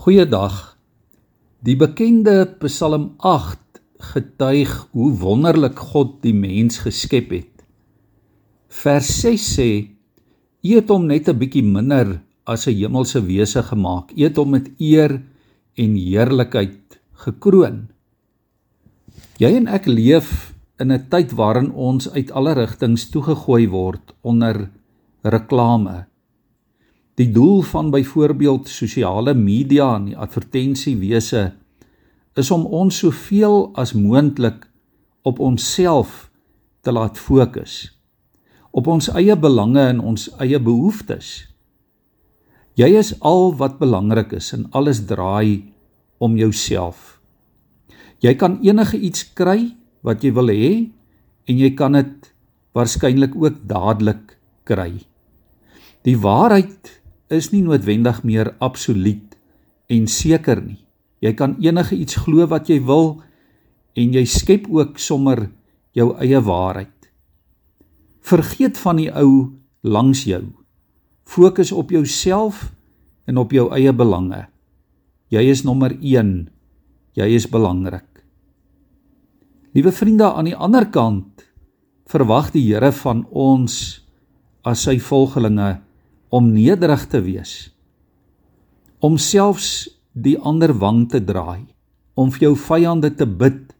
[0.00, 0.78] Goeiedag.
[1.60, 3.82] Die bekende Psalm 8
[4.14, 7.66] getuig hoe wonderlik God die mens geskep het.
[8.80, 9.68] Vers 6 sê:
[10.64, 14.16] "U het hom net 'n bietjie minder as 'n hemelse wese gemaak.
[14.16, 15.20] U het hom met eer
[15.76, 17.90] en heerlikheid gekroon."
[19.36, 24.70] Jy en ek leef in 'n tyd waarin ons uit alle rigtings toegegooi word onder
[25.22, 26.09] reklame
[27.20, 31.50] Die doel van byvoorbeeld sosiale media en die advertensiewese
[32.40, 34.64] is om ons soveel as moontlik
[35.28, 36.30] op onsself
[36.80, 37.90] te laat fokus
[38.70, 41.30] op ons eie belange en ons eie behoeftes.
[42.78, 45.72] Jy is al wat belangrik is en alles draai
[46.22, 47.18] om jouself.
[48.22, 49.72] Jy kan enige iets kry
[50.06, 50.72] wat jy wil hê
[51.50, 52.30] en jy kan dit
[52.76, 54.36] waarskynlik ook dadelik
[54.68, 55.02] kry.
[56.06, 56.99] Die waarheid
[57.30, 59.36] is nie noodwendig meer absoluut
[59.90, 60.80] en seker nie.
[61.20, 63.20] Jy kan enige iets glo wat jy wil
[63.98, 65.48] en jy skep ook sommer
[65.96, 67.10] jou eie waarheid.
[68.20, 69.50] Vergeet van die ou
[69.82, 70.42] langs jou.
[71.24, 72.70] Fokus op jouself
[73.26, 74.46] en op jou eie belange.
[75.30, 76.48] Jy is nommer 1.
[77.14, 78.06] Jy is belangrik.
[79.74, 81.44] Liewe vriende, aan die ander kant
[82.10, 84.00] verwag die Here van ons
[84.66, 85.76] as sy volgelinge
[86.30, 87.54] om nederig te wees
[89.00, 91.66] om selfs die ander wang te draai
[92.18, 93.72] om vir jou vyande te bid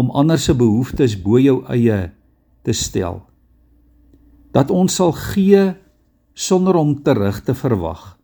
[0.00, 2.00] om ander se behoeftes bo jou eie
[2.66, 3.22] te stel
[4.54, 5.72] dat ons sal gee
[6.34, 8.14] sonder om terug te verwag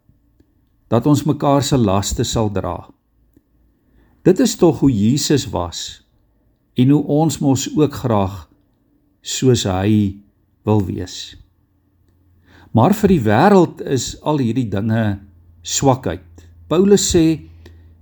[0.91, 2.91] dat ons mekaar se laste sal dra.
[4.27, 6.03] Dit is tog hoe Jesus was
[6.75, 8.49] en hoe ons mos ook graag
[9.23, 10.19] soos hy
[10.67, 11.37] wil wees
[12.77, 15.19] Maar vir die wêreld is al hierdie dinge
[15.67, 16.27] swakheid.
[16.71, 17.25] Paulus sê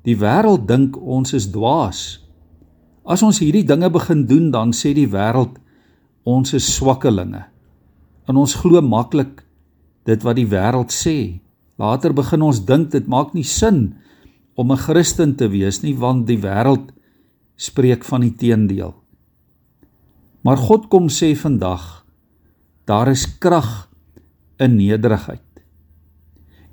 [0.05, 2.20] die wêreld dink ons is dwaas.
[3.08, 5.56] As ons hierdie dinge begin doen, dan sê die wêreld
[6.28, 7.47] ons is swakkelinge.
[8.28, 9.41] En ons glo maklik
[10.09, 11.41] dit wat die wêreld sê.
[11.81, 13.97] Later begin ons dink dit maak nie sin
[14.54, 16.93] om 'n Christen te wees nie want die wêreld
[17.56, 18.94] spreek van die teendeel.
[20.43, 22.04] Maar God kom sê vandag
[22.84, 23.88] daar is krag
[24.58, 25.42] in nederigheid.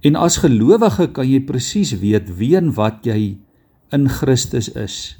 [0.05, 3.37] En as gelowige kan jy presies weet wie en wat jy
[3.95, 5.17] in Christus is.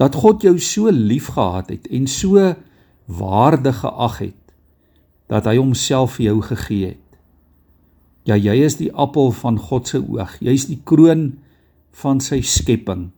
[0.00, 2.54] Dat God jou so liefgehad het en so
[3.06, 4.40] waardig geag het
[5.30, 7.00] dat hy homself vir jou gegee het.
[8.24, 10.38] Ja, jy is die appel van God se oog.
[10.40, 11.34] Jy's die kroon
[12.00, 13.10] van sy skepping.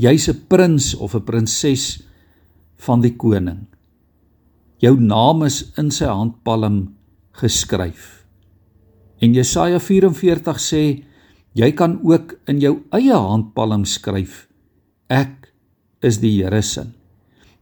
[0.00, 2.02] Jy's 'n prins of 'n prinses
[2.76, 3.66] van die koning.
[4.78, 6.96] Jou naam is in sy handpalm
[7.38, 8.24] geskryf.
[9.20, 10.84] En Jesaja 44 sê
[11.52, 14.50] jy kan ook in jou eie handpalm skryf
[15.10, 15.50] ek
[16.06, 16.86] is die Here se.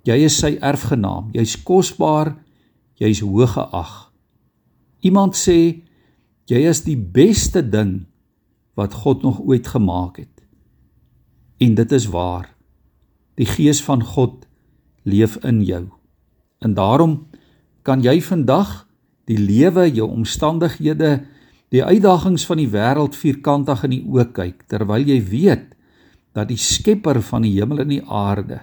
[0.07, 2.37] Jy is sy erfgenaam, jy's kosbaar,
[3.01, 3.95] jy's hooggeag.
[5.09, 5.83] Iemand sê
[6.49, 8.07] jy is die beste ding
[8.79, 10.35] wat God nog ooit gemaak het.
[11.59, 12.53] En dit is waar.
[13.39, 14.47] Die gees van God
[15.03, 15.89] leef in jou.
[16.63, 17.27] En daarom
[17.83, 18.88] kan jy vandag
[19.29, 21.19] die lewe, jou omstandighede,
[21.73, 25.75] die uitdagings van die wêreld vierkantig in die oë kyk terwyl jy weet
[26.37, 28.63] dat die Skepper van die hemel en die aarde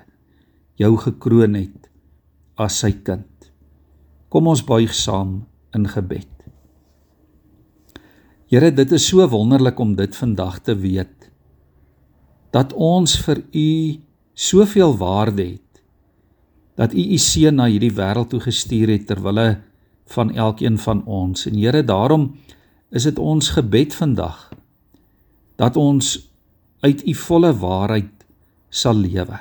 [0.81, 1.89] jou gekroon het
[2.61, 3.51] as sy kind.
[4.31, 5.43] Kom ons buig saam
[5.75, 6.31] in gebed.
[8.49, 11.29] Here, dit is so wonderlik om dit vandag te weet
[12.55, 13.69] dat ons vir U
[14.35, 15.81] soveel waarde het.
[16.79, 19.49] Dat U U seun na hierdie wêreld toe gestuur het terwyl hy
[20.05, 21.45] van elkeen van ons.
[21.45, 22.35] En Here, daarom
[22.89, 24.49] is dit ons gebed vandag
[25.55, 26.31] dat ons
[26.79, 28.25] uit u volle waarheid
[28.69, 29.39] sal lewe.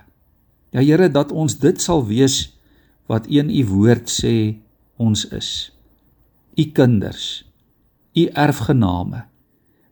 [0.71, 2.59] Ja Here, dat ons dit sal wees
[3.07, 4.57] wat een u woord sê
[4.97, 5.73] ons is.
[6.55, 7.45] U kinders,
[8.15, 9.25] u erfgename,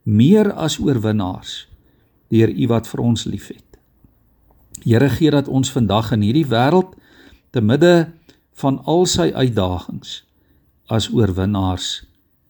[0.03, 1.69] meer as oorwinnaars
[2.33, 3.67] deur u wat vir ons liefhet.
[4.83, 6.95] Here gee dat ons vandag in hierdie wêreld
[7.51, 8.13] te midde
[8.59, 10.23] van al sy uitdagings
[10.93, 11.87] as oorwinnaars,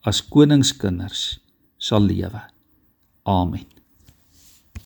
[0.08, 1.20] as koningskinders
[1.78, 2.42] sal lewe.
[3.26, 3.81] Amen.